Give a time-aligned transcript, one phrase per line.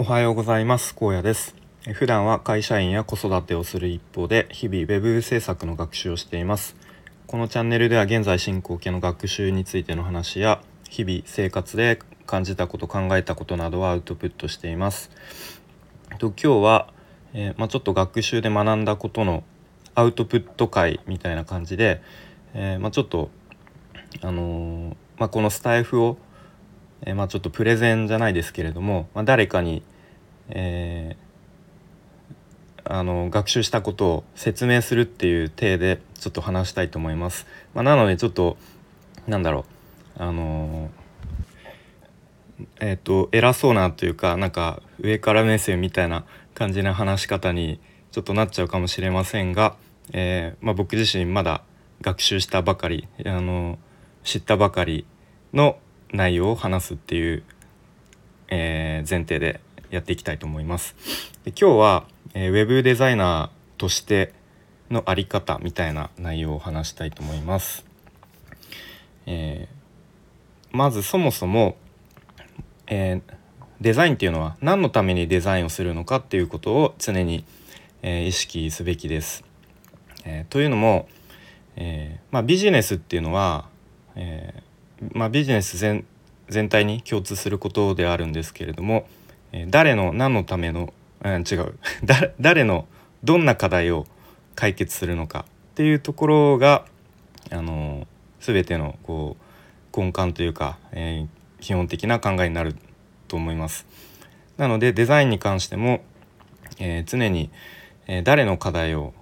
[0.00, 0.94] おはようございます。
[0.94, 1.56] 高野です。
[1.92, 6.76] 普段は会社員や子育てをする一方で日々 web 制作の学習をしています。
[7.26, 15.10] このチャンネルでは現在進行形の学習についての話や日々生活で感じたこと考えたことなどをアウトプットしています。
[16.20, 16.92] と今日は、
[17.34, 19.42] えー、まあ、ちょっと学習で学んだことの
[19.96, 22.00] アウトプット会みたいな感じで、
[22.54, 23.30] えー、まあ、ちょっと
[24.20, 26.18] あのー、まあ、このスタイフを
[27.02, 29.82] えー、まあ、ちょっとプレゼンじゃないですけれども、まあ、誰かに、
[30.48, 37.46] えー、あの学習したことを説明するっていう体でちょっと話したいと思います。
[37.74, 38.56] まあ、なのでちょっと
[39.26, 39.66] なんだろ
[40.18, 40.90] うあの
[42.80, 47.78] えっ、ー、と偉そうなというかなんか上から目線みたいな感じな話し方に
[48.10, 49.76] ちょっとなっちゃうかもしれませんが、
[50.12, 51.62] えー、まあ、僕自身まだ
[52.00, 53.78] 学習したばかりあの
[54.24, 55.06] 知ったばかり
[55.52, 55.78] の
[56.12, 57.42] 内容を話すっていう、
[58.48, 60.96] えー、前提でやっていきたいと思います。
[61.44, 64.32] で今日は、えー、ウェブデザイナーとして
[64.90, 67.84] のあり方みたいな内容を話したいと思います。
[69.26, 71.76] えー、まずそもそも、
[72.86, 73.22] えー、
[73.80, 77.44] デザインっていうのは何のためにデザインをするのかっていうことを常に、
[78.02, 79.44] えー、意識すべきです。
[80.24, 81.08] えというのも、
[81.76, 83.68] えまあ、ビジネスっていうのは、
[84.16, 84.62] え
[85.12, 86.04] まあ、ビジネス全
[86.48, 89.06] 全体に共通することであるんですけれども、
[89.68, 91.78] 誰の何のための、うん、違う
[92.40, 92.86] 誰の
[93.24, 94.06] どんな課題を
[94.54, 96.84] 解決するのかっていうところが
[97.50, 98.06] あの
[98.40, 99.36] 全てのこ
[99.92, 102.76] う根幹というか、えー、基本的な考えになる
[103.26, 103.86] と思います。
[104.56, 106.02] なのでデザインに関しても、
[106.78, 107.50] えー、常に、
[108.06, 109.14] えー、誰の課題を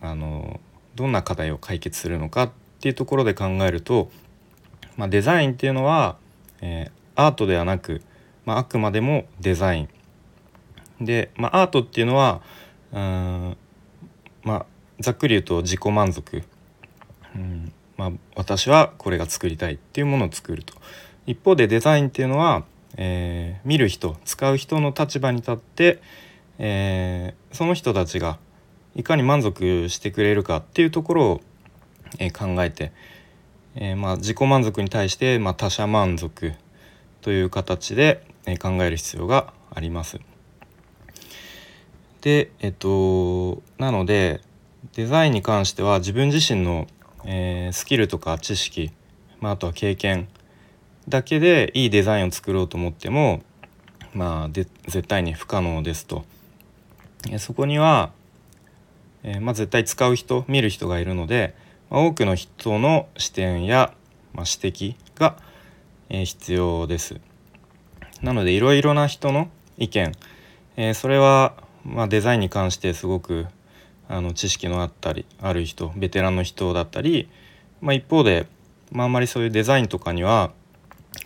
[0.00, 0.60] あの
[0.94, 4.10] どんな課題を解決するのかっていうところで考えると
[5.00, 6.18] まあ、デザインっていうのは、
[6.60, 8.02] えー、アートではなく、
[8.44, 9.88] まあ、あくまでもデザイン。
[11.00, 12.42] で、まあ、アートっていうのは
[12.92, 13.56] うん
[14.42, 14.66] まあ
[14.98, 16.42] ざっくり言うと自己満足、
[17.34, 20.74] うんまあ、私はこれが作りたいっていうものを作ると。
[21.26, 22.64] 一方でデザインっていうのは、
[22.98, 26.02] えー、見る人使う人の立場に立って、
[26.58, 28.38] えー、その人たちが
[28.94, 31.40] いかに満足してくれるかっていうところを、
[32.18, 32.92] えー、考えて、
[33.74, 36.52] えー、まあ、自己満足に対して、まあ、他者満足
[37.20, 40.18] という形で、え考える必要があります。
[42.20, 44.42] でえっとなので
[44.94, 46.86] デザインに関しては自分自身の、
[47.24, 48.90] えー、スキルとか知識、
[49.40, 50.28] まあ、あとは経験
[51.08, 53.42] だけでいいデザインを作ろうと思っても
[54.12, 56.24] まあで絶対に不可能ですと。
[57.30, 58.12] えそこには、
[59.22, 61.54] えー、まあ、絶対使う人見る人がいるので
[61.90, 63.92] 多くの人の視点や、
[64.32, 65.36] まあ、指摘が、
[66.08, 67.20] え、必要です。
[68.22, 70.12] なのでいろいろな人の意見、
[70.76, 73.46] えー、それは、まあ、デザインに関してすごく
[74.08, 77.28] あの知識のあったりある人ベテランの人だったり、
[77.80, 78.46] まあ、一方で、
[78.92, 80.52] まあ、あんまりそういうデザインとかには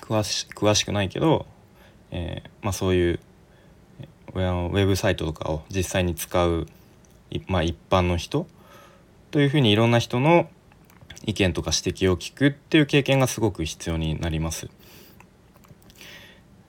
[0.02, 1.46] 詳し詳しくないけど、
[2.10, 3.20] えーまあ、そういう
[4.34, 6.66] ウェブサイトとかを実際に使う、
[7.46, 8.46] まあ、一般の人
[9.30, 10.48] というふうにいろんな人の
[11.24, 14.68] 意見とか指摘を聞くっていう経験がすごく必要になります。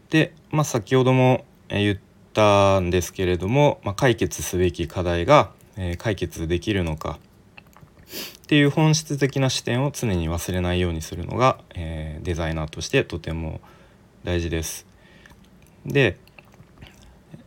[0.10, 1.98] で、まあ、先ほども言っ
[2.34, 5.52] たんですけれども、まあ、解決すべき課題が、
[5.98, 7.20] 解決できるのか
[8.44, 13.60] っていう本質的な視点を常に忘れないようにするのが、えー、デザイナーとしてとても
[14.24, 14.86] 大事です。
[15.86, 16.18] で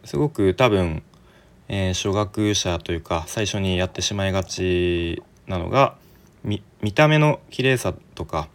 [0.04, 1.02] すごく多分
[1.70, 5.96] えー、初学者というか最初にやってしまいがちなのが
[6.48, 8.48] 見た目の綺麗さとか、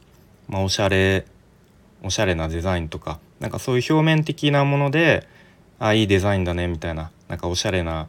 [0.48, 1.26] まあ、おしゃれ
[2.04, 5.28] おしゃれなデザインとかなんかそういう表面的なもので
[5.80, 8.08] あいいデザインだねみたいななんかおしゃれな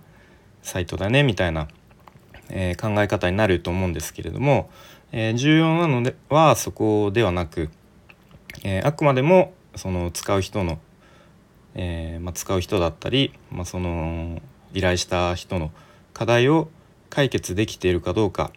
[0.63, 1.69] サイトだねみたいな、
[2.51, 4.71] えー、考え方になると思うんですけれども、
[5.13, 7.69] えー、重要なのではそこではなく、
[8.63, 10.79] えー、あくまでもその使う人の、
[11.75, 14.41] えまあ、使う人だったり、まあ、その
[14.73, 15.73] 依頼した人の
[16.13, 16.69] 課題を
[17.11, 18.53] 解決できているかどうか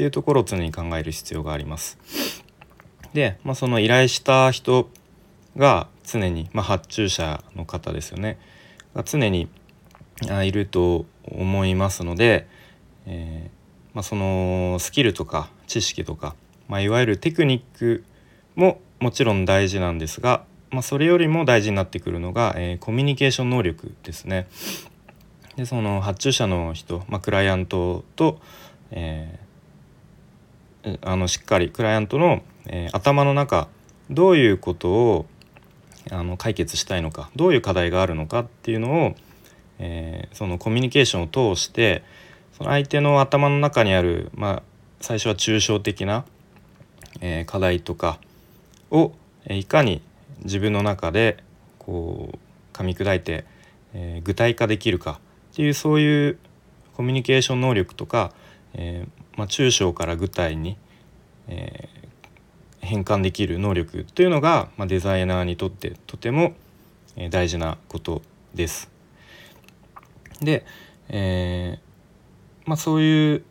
[0.00, 1.98] っていうところを常に考える必要があります。
[3.12, 4.88] で、まあ、その依頼した人
[5.58, 8.38] が常に、まあ、発注者の方ですよね
[8.94, 9.50] が常に
[10.30, 12.48] あいると思いますので、
[13.04, 16.34] えー、まあ、そのスキルとか知識とか、
[16.66, 18.02] まあ、いわゆるテクニック
[18.54, 24.48] ももちろん大事なんですが、まあ、それよりも大事になってくるのが、えー、コミュニケーション能力ですね。
[25.56, 28.40] でその発注者の人、まあ、クライアントと、
[28.92, 29.49] えー、
[31.02, 33.68] あのしっかりクライアントの、えー、頭の中
[34.10, 35.26] どういうことを
[36.10, 39.14] あの解決したいのかどういう課題があるのかっていうのを、
[39.78, 42.02] えー、そのコミュニケーションを通して
[42.56, 44.62] その相手の頭の中にある、まあ、
[45.00, 46.24] 最初は抽象的な、
[47.20, 48.18] えー、課題とか
[48.90, 49.12] を
[49.48, 50.02] いかに
[50.44, 51.42] 自分の中で
[51.78, 52.38] こう
[52.76, 53.44] 噛み砕いて、
[53.94, 55.20] え、具体化できるか
[55.52, 56.38] っていうそういう
[56.94, 58.32] コミュニケーション能力とか、
[58.74, 60.76] えー、まあ、抽象から具体に、
[61.48, 66.54] えー、変換できる能力というのが、まあ、デザイナーにとってとても
[67.30, 68.22] 大事なこと
[68.54, 68.90] です。
[70.40, 70.64] で、
[71.08, 71.78] え
[72.66, 73.44] まあ、そういう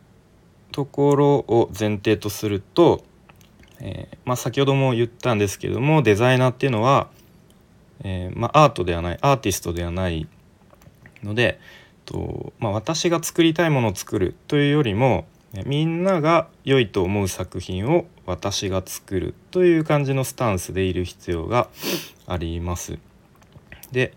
[0.72, 3.04] ところを前提とすると、
[3.80, 7.08] えー、まあ、先ほども言ったんですけどもデザイナーっていうのは、
[8.02, 10.28] えー、まあ、アートではないアーティストではない
[11.22, 11.60] ので
[12.10, 15.26] と、まあ、私が作りたいものを作るというよりも
[15.64, 21.68] みんなが良いと思う作品を私が作るという感じのスタンスでいる必要が
[22.26, 22.98] あります。
[23.90, 24.12] で、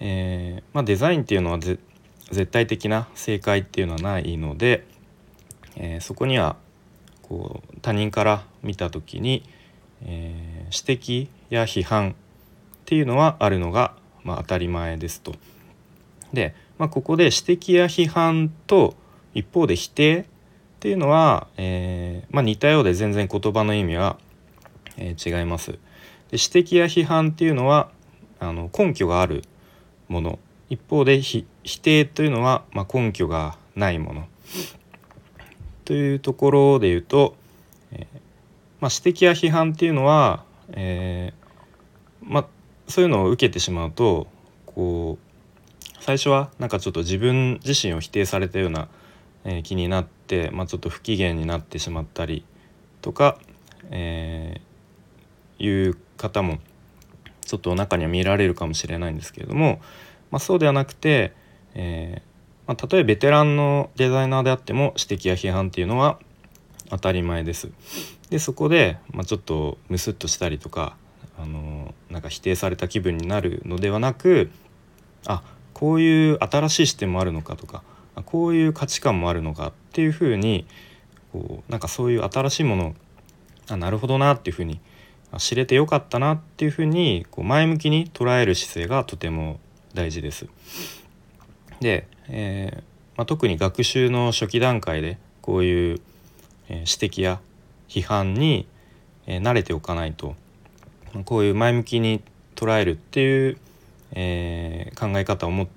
[0.00, 1.78] えー、まあ、デザインっていうのは絶
[2.46, 4.86] 対的な正解っていうのはないので、
[5.76, 6.56] えー、そこには
[7.22, 9.42] こう他人から見た時に、
[10.02, 12.14] えー、指摘や批判っ
[12.86, 13.94] ていうのはあるのが、
[14.24, 15.34] まあ、当たり前ですと。
[16.32, 18.94] で、まあ、ここで指摘や批判と
[19.34, 20.24] 一方で否定っ
[20.80, 24.16] ていうのは、えー、まあ、似たようで全然言葉の意味は、
[24.96, 25.72] えー、違います。
[25.72, 25.78] で
[26.32, 27.90] 指摘や批判っていうのは
[28.38, 29.44] あの根拠がある
[30.08, 30.38] もの
[30.70, 31.44] 一方で否
[31.82, 34.26] 定というのは、まあ、根拠がないもの
[35.84, 37.36] というところで言うと、
[37.92, 38.06] えー、
[38.80, 41.34] まあ、指摘や批判っていうのは、え、
[42.22, 42.48] ま、
[42.88, 44.28] そういうのを受けてしまうと
[44.64, 45.29] こう
[46.00, 48.88] 最初はなんかちょっと自分自身を否定されたような、
[49.44, 52.44] えー、気になって、まあ、ちょっと不機嫌になってしまったり
[53.02, 53.38] とか、
[53.90, 54.60] え
[55.58, 56.58] いう方も
[57.46, 59.80] ちょっと中には見られるかもしれないんですけれども、
[60.30, 61.32] まあ、そうではなくて、
[61.74, 62.22] え
[62.66, 66.18] まあ、例えばベテランのデザイナーであっても指摘や批判っていうのは
[66.88, 67.70] 当たり前です。
[68.30, 70.96] でそこで、ま、ちょっとムスッとしたりとか、
[71.36, 74.50] あのなんか否定された気分になるのではなく
[75.26, 75.42] あ
[75.80, 77.82] こういう新しい視点もあるのかとか
[78.26, 80.66] こういう価値観もあるのかっていうふうに
[81.32, 82.94] こうなんかそういう新しいもの
[83.70, 84.78] あなるほどなっていうふうに
[85.38, 89.58] 知れてよかったなっていうふうにこう前向きに捉える姿勢がとても
[89.94, 90.46] 大事です。
[91.80, 92.82] で、えー、
[93.16, 96.00] まあ、特に学習の初期段階でこういう、
[96.68, 97.40] え指摘や
[97.88, 98.66] 批判に、
[99.26, 100.36] え慣れておかないと
[101.24, 102.22] こういう前向きに
[102.54, 103.58] 捉えるっていう、
[104.12, 104.69] えー、
[105.00, 105.68] 考え方を持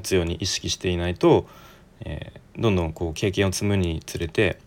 [0.00, 1.48] つように意識していないと、
[2.04, 4.58] えー、どんどんこう経験を積むにつれて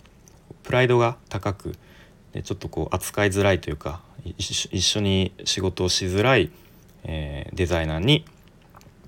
[0.64, 1.76] プライドが高く
[2.34, 4.02] でちょっとこう扱いづらいというか
[4.38, 6.52] 一緒に仕事をしづらい、
[7.04, 8.26] えー、デザイナーに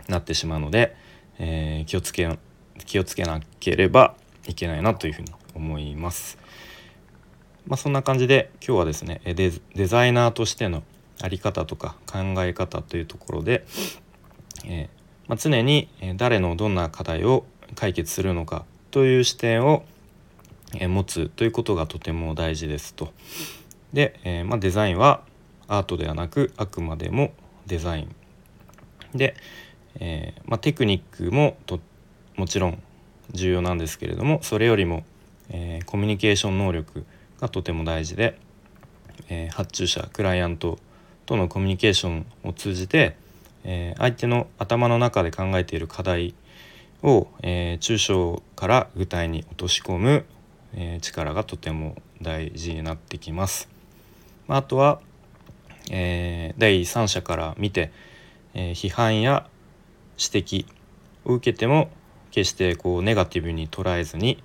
[0.07, 0.95] なってしまうので、
[1.39, 2.37] えー、気をつけ
[2.85, 4.15] 気をつけなければ
[4.47, 6.37] いけないなというふうに思います。
[7.65, 10.83] まあ、そんな感じで今日はですねデデザイナーとしての
[11.17, 13.65] 在り方とか考え方というところで、
[14.67, 14.89] え、
[15.27, 17.45] まあ、常に誰のどんな課題を
[17.75, 19.83] 解決するのかという視点を
[20.73, 23.11] 持つということがとても大事ですと。
[23.93, 25.21] で、え、まあ、デザインは
[25.67, 27.33] アートではなくあくまでも
[27.65, 29.35] デザインで、
[29.99, 31.79] え、まあ、テクニックもと
[32.35, 32.81] もちろん
[33.31, 35.05] 重要なんですけれどもそれよりも、
[35.49, 37.05] え、コミュニケーション能力
[37.39, 38.37] がとても大事で、
[39.29, 40.77] え、発注者クライアント
[41.25, 43.15] とのコミュニケーションを通じて、
[43.65, 46.35] え相手の頭の中で考えている課題
[47.03, 50.25] を、え抽象から具体に落とし込む、
[50.73, 53.67] え力がとても大事になってきます。
[54.47, 55.01] まあとは、
[55.91, 57.91] え第三者から見て、
[58.53, 59.47] え批判や
[60.17, 60.65] 指摘
[61.25, 61.89] を受けても
[62.31, 64.41] 決してこうネガティブに捉えずに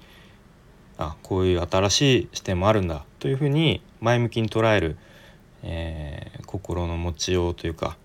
[0.99, 4.97] あこういう新しい視点もあるんだというふうに前向きに捉える、
[5.62, 7.97] えー、心の持ちようというか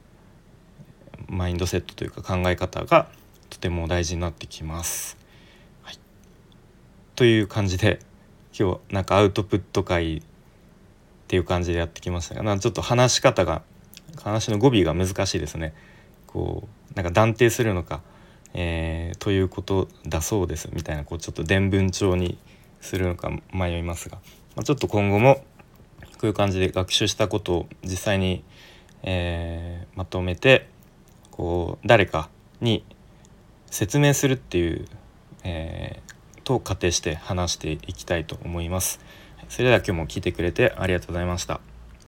[1.27, 3.07] マインドセットというか考え方が
[3.49, 5.17] とても大事になってきます。
[5.83, 5.99] はい、
[7.15, 7.99] という感じで
[8.57, 10.21] 今日なんかアウトプット会っ
[11.27, 13.63] ていう感じでやってきましたがちょっと話し方が
[14.21, 15.73] 話の語尾が難しいですね。
[16.27, 18.01] こうなんか断定するのか、
[18.53, 22.37] えー、ということだそうですみたいなこうちょっと伝聞帳に
[22.81, 24.17] するのか迷いますが、
[24.55, 25.43] まあ、ちょっと今後も
[26.15, 28.43] こういう感じで学習したことを実際に、
[29.03, 30.69] えー、まとめて
[31.35, 32.29] こう誰か
[32.61, 32.85] に
[33.69, 34.85] 説明するっていう、
[35.43, 39.01] えー、と仮定して話していきたいと思います。
[39.49, 41.74] それでは今日も聞いてくれてありがとうございました。